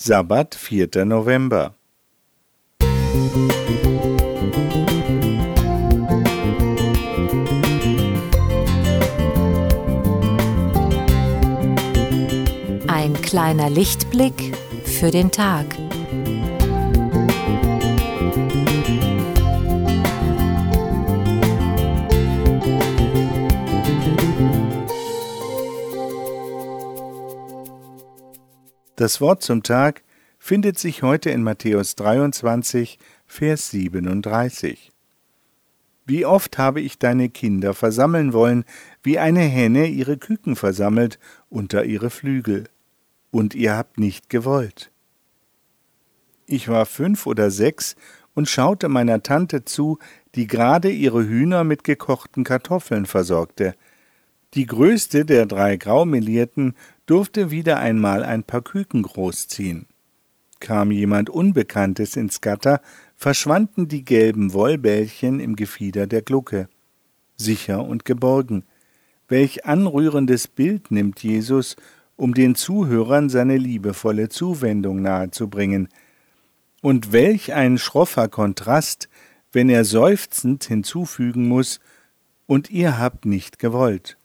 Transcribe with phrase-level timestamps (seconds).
[0.00, 1.04] Sabbat, 4.
[1.04, 1.74] November.
[12.86, 15.66] Ein kleiner Lichtblick für den Tag.
[28.98, 30.02] Das Wort zum Tag
[30.40, 34.90] findet sich heute in Matthäus 23, Vers 37.
[36.04, 38.64] Wie oft habe ich deine Kinder versammeln wollen,
[39.04, 42.64] wie eine Henne ihre Küken versammelt unter ihre Flügel,
[43.30, 44.90] und ihr habt nicht gewollt.
[46.46, 47.94] Ich war fünf oder sechs
[48.34, 50.00] und schaute meiner Tante zu,
[50.34, 53.76] die gerade ihre Hühner mit gekochten Kartoffeln versorgte.
[54.54, 56.74] Die größte der drei Graumelierten
[57.08, 59.86] durfte wieder einmal ein paar Küken großziehen.
[60.60, 62.80] Kam jemand Unbekanntes ins Gatter,
[63.16, 66.68] verschwanden die gelben Wollbällchen im Gefieder der Glucke.
[67.36, 68.64] Sicher und geborgen.
[69.26, 71.76] Welch anrührendes Bild nimmt Jesus,
[72.16, 75.88] um den Zuhörern seine liebevolle Zuwendung nahezubringen.
[76.82, 79.08] Und welch ein schroffer Kontrast,
[79.52, 81.80] wenn er seufzend hinzufügen muss,
[82.46, 84.18] und ihr habt nicht gewollt.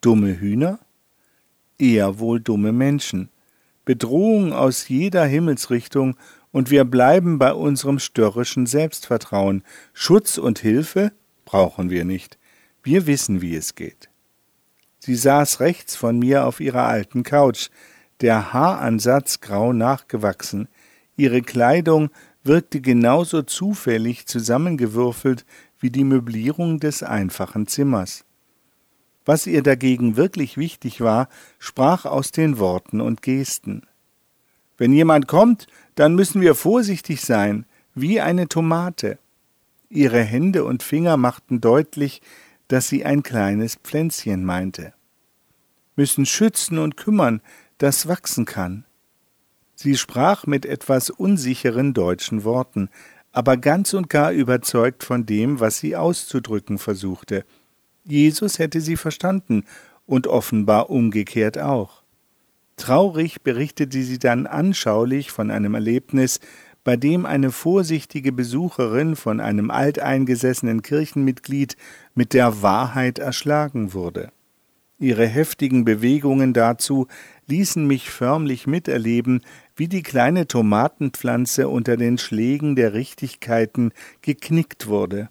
[0.00, 0.83] Dumme Hühner?
[1.78, 3.30] Eher wohl dumme Menschen.
[3.84, 6.16] Bedrohung aus jeder Himmelsrichtung,
[6.52, 9.64] und wir bleiben bei unserem störrischen Selbstvertrauen.
[9.92, 11.12] Schutz und Hilfe
[11.44, 12.38] brauchen wir nicht.
[12.84, 14.08] Wir wissen, wie es geht.
[15.00, 17.70] Sie saß rechts von mir auf ihrer alten Couch,
[18.20, 20.68] der Haaransatz grau nachgewachsen.
[21.16, 22.10] Ihre Kleidung
[22.44, 25.44] wirkte genauso zufällig zusammengewürfelt
[25.80, 28.24] wie die Möblierung des einfachen Zimmers.
[29.24, 33.86] Was ihr dagegen wirklich wichtig war, sprach aus den Worten und Gesten.
[34.76, 37.64] Wenn jemand kommt, dann müssen wir vorsichtig sein,
[37.94, 39.18] wie eine Tomate.
[39.88, 42.20] Ihre Hände und Finger machten deutlich,
[42.68, 44.92] dass sie ein kleines Pflänzchen meinte.
[45.96, 47.40] Müssen schützen und kümmern,
[47.78, 48.84] das wachsen kann.
[49.76, 52.88] Sie sprach mit etwas unsicheren deutschen Worten,
[53.32, 57.44] aber ganz und gar überzeugt von dem, was sie auszudrücken versuchte,
[58.04, 59.64] Jesus hätte sie verstanden
[60.06, 62.02] und offenbar umgekehrt auch.
[62.76, 66.40] Traurig berichtete sie dann anschaulich von einem Erlebnis,
[66.82, 71.76] bei dem eine vorsichtige Besucherin von einem alteingesessenen Kirchenmitglied
[72.14, 74.30] mit der Wahrheit erschlagen wurde.
[74.98, 77.08] Ihre heftigen Bewegungen dazu
[77.46, 79.40] ließen mich förmlich miterleben,
[79.76, 83.92] wie die kleine Tomatenpflanze unter den Schlägen der Richtigkeiten
[84.22, 85.30] geknickt wurde.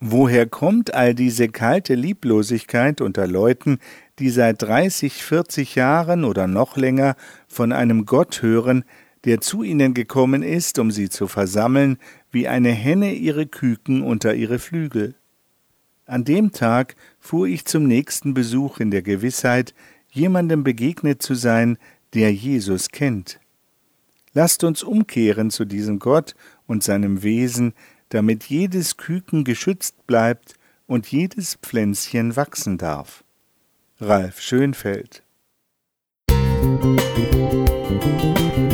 [0.00, 3.78] Woher kommt all diese kalte Lieblosigkeit unter Leuten,
[4.20, 7.16] die seit 30, 40 Jahren oder noch länger
[7.48, 8.84] von einem Gott hören,
[9.24, 11.98] der zu ihnen gekommen ist, um sie zu versammeln,
[12.30, 15.16] wie eine Henne ihre Küken unter ihre Flügel?
[16.06, 19.74] An dem Tag fuhr ich zum nächsten Besuch in der Gewissheit,
[20.10, 21.76] jemandem begegnet zu sein,
[22.14, 23.40] der Jesus kennt.
[24.32, 26.34] Lasst uns umkehren zu diesem Gott
[26.66, 27.74] und seinem Wesen,
[28.10, 30.54] damit jedes Küken geschützt bleibt
[30.86, 33.24] und jedes Pflänzchen wachsen darf.
[34.00, 35.22] Ralf Schönfeld
[36.80, 38.67] Musik